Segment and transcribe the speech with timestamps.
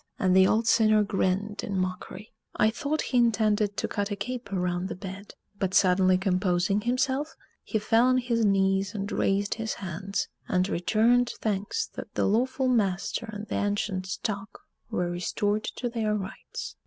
[0.17, 2.33] and the old sinner grinned in mockery.
[2.55, 7.35] I thought he intended to cut a caper round the bed; but suddenly composing himself,
[7.61, 12.67] he fell on his knees and raised his hands, and returned thanks that the lawful
[12.67, 16.75] master and the ancient stock were restored to their rights.